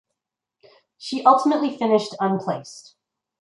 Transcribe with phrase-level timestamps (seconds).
[0.97, 2.95] She ultimately finished Unplaced.